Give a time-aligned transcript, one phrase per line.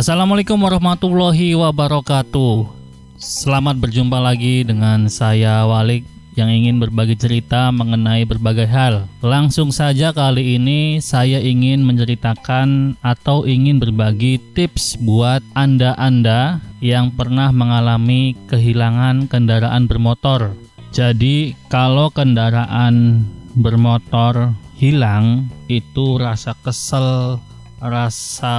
[0.00, 2.72] Assalamualaikum warahmatullahi wabarakatuh.
[3.20, 6.08] Selamat berjumpa lagi dengan saya Walik
[6.40, 9.04] yang ingin berbagi cerita mengenai berbagai hal.
[9.20, 17.52] Langsung saja kali ini saya ingin menceritakan atau ingin berbagi tips buat Anda-anda yang pernah
[17.52, 20.56] mengalami kehilangan kendaraan bermotor.
[20.96, 27.36] Jadi, kalau kendaraan bermotor hilang, itu rasa kesel,
[27.80, 28.56] rasa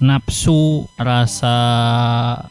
[0.00, 1.56] nafsu, rasa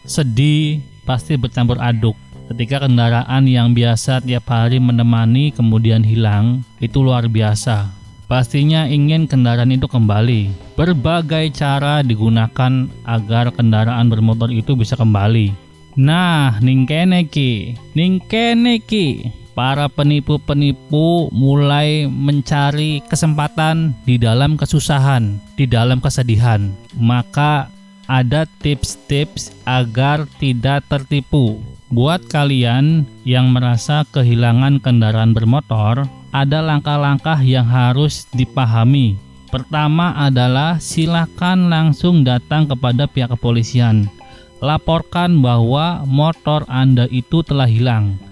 [0.05, 2.13] sedih pasti bercampur aduk.
[2.49, 7.89] Ketika kendaraan yang biasa tiap hari menemani kemudian hilang, itu luar biasa.
[8.29, 10.53] Pastinya ingin kendaraan itu kembali.
[10.77, 15.53] Berbagai cara digunakan agar kendaraan bermotor itu bisa kembali.
[15.97, 25.99] Nah, ningkene ki, ningkene ki para penipu-penipu mulai mencari kesempatan di dalam kesusahan, di dalam
[25.99, 26.71] kesedihan.
[26.95, 27.67] Maka
[28.07, 31.59] ada tips-tips agar tidak tertipu.
[31.91, 39.19] Buat kalian yang merasa kehilangan kendaraan bermotor, ada langkah-langkah yang harus dipahami.
[39.51, 44.07] Pertama adalah silakan langsung datang kepada pihak kepolisian.
[44.63, 48.28] Laporkan bahwa motor Anda itu telah hilang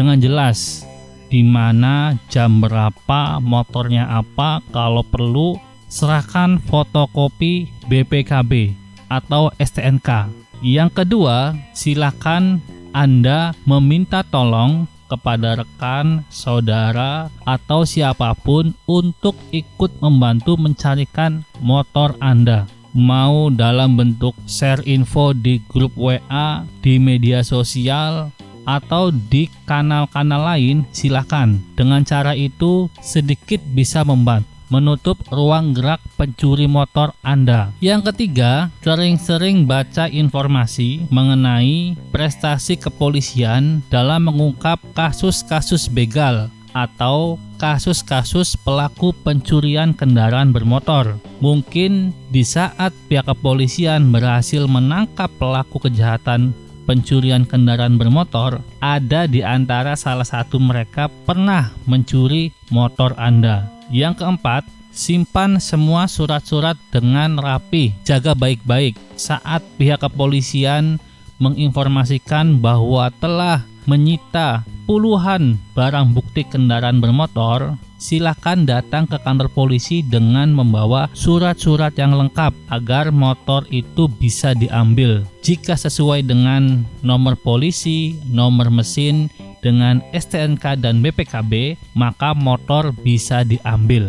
[0.00, 0.88] dengan jelas
[1.28, 5.60] di mana jam berapa motornya apa kalau perlu
[5.92, 8.72] serahkan fotokopi BPKB
[9.12, 10.32] atau STNK
[10.64, 12.64] yang kedua silakan
[12.96, 22.70] Anda meminta tolong kepada rekan, saudara, atau siapa pun untuk ikut membantu mencarikan motor Anda.
[22.94, 28.30] Mau dalam bentuk share info di grup WA, di media sosial,
[28.78, 31.58] atau di kanal-kanal lain silahkan.
[31.74, 37.74] Dengan cara itu sedikit bisa membantu menutup ruang gerak pencuri motor Anda.
[37.82, 49.10] Yang ketiga, sering-sering baca informasi mengenai prestasi kepolisian dalam mengungkap kasus-kasus begal atau kasus-kasus pelaku
[49.26, 51.18] pencurian kendaraan bermotor.
[51.42, 56.54] Mungkin di saat pihak kepolisian berhasil menangkap pelaku kejahatan
[56.90, 63.70] pencurian kendaraan bermotor, ada di antara salah satu mereka pernah mencuri motor Anda.
[63.94, 70.98] Yang keempat, simpan semua surat-surat dengan rapi, jaga baik-baik saat pihak kepolisian
[71.38, 80.48] menginformasikan bahwa telah menyita puluhan barang bukti kendaraan bermotor silakan datang ke kantor polisi dengan
[80.50, 85.22] membawa surat-surat yang lengkap agar motor itu bisa diambil.
[85.44, 89.28] Jika sesuai dengan nomor polisi, nomor mesin,
[89.60, 94.08] dengan STNK dan BPKB, maka motor bisa diambil.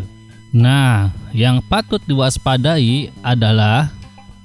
[0.56, 3.92] Nah, yang patut diwaspadai adalah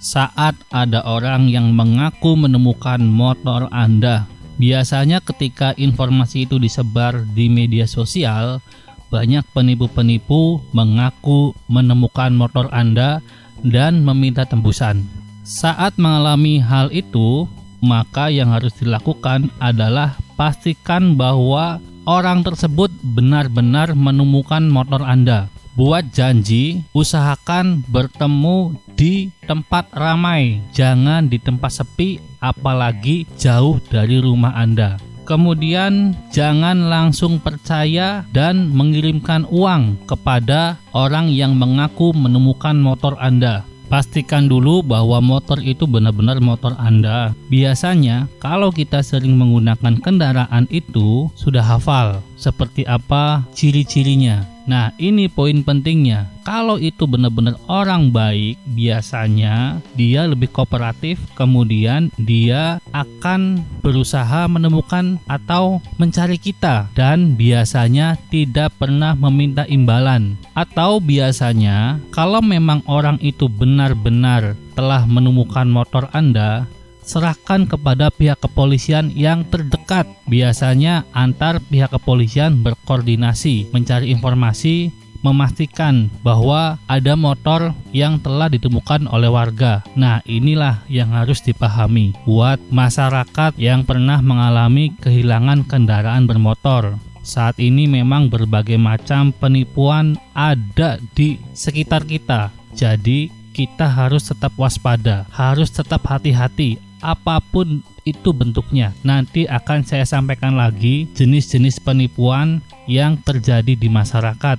[0.03, 4.27] saat ada orang yang mengaku menemukan motor Anda.
[4.57, 8.63] Biasanya ketika informasi itu disebar di media sosial,
[9.09, 13.23] banyak penipu-penipu mengaku menemukan motor Anda
[13.63, 15.07] dan meminta tembusan.
[15.47, 17.47] Saat mengalami hal itu,
[17.79, 25.47] maka yang harus dilakukan adalah pastikan bahwa orang tersebut benar-benar menemukan motor Anda.
[25.77, 34.57] Buat janji, usahakan bertemu di tempat ramai, jangan di tempat sepi, apalagi jauh dari rumah
[34.57, 34.97] Anda.
[35.27, 43.67] Kemudian jangan langsung percaya dan mengirimkan uang kepada orang yang mengaku menemukan motor Anda.
[43.87, 47.35] Pastikan dulu bahwa motor itu benar-benar motor Anda.
[47.51, 54.56] Biasanya, kalau kita sering menggunakan kendaraan itu, sudah hafal seperti apa ciri-cirinya.
[54.67, 56.27] Nah, ini poin pentingnya.
[56.43, 65.83] Kalau itu benar-benar orang baik, biasanya dia lebih kooperatif, kemudian dia akan berusaha menemukan atau
[65.99, 70.39] mencari kita dan biasanya tidak pernah meminta imbalan.
[70.55, 76.69] Atau biasanya kalau memang orang itu benar-benar telah menemukan motor Anda,
[77.07, 80.05] serahkan kepada pihak kepolisian yang terdekat.
[80.27, 89.27] Biasanya antar pihak kepolisian berkoordinasi mencari informasi memastikan bahwa ada motor yang telah ditemukan oleh
[89.27, 89.83] warga.
[89.99, 96.95] Nah, inilah yang harus dipahami buat masyarakat yang pernah mengalami kehilangan kendaraan bermotor.
[97.27, 102.55] Saat ini memang berbagai macam penipuan ada di sekitar kita.
[102.71, 108.91] Jadi, kita harus tetap waspada, harus tetap hati-hati apa pun itu bentuknya.
[109.07, 112.59] Nanti akan saya sampaikan lagi jenis-jenis penipuan
[112.91, 114.59] yang terjadi di masyarakat.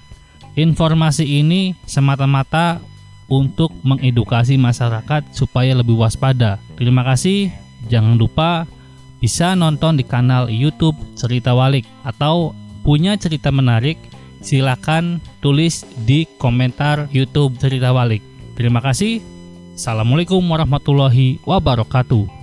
[0.56, 2.80] Informasi ini semata-mata
[3.28, 6.64] untuk mengedukasi masyarakat supaya lebih waspada.
[6.80, 7.52] Terima kasih.
[7.92, 8.66] Jangan lupa
[9.20, 14.00] bisa nonton di kanal YouTube Cerita Walik atau punya cerita menarik
[14.40, 18.24] silakan tulis di komentar YouTube Cerita Walik.
[18.56, 19.22] Terima kasih.
[19.78, 22.37] Assalamualaikum warahmatullahi wabarakatuh.